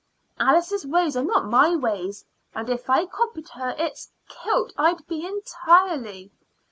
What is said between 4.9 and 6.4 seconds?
be entirely.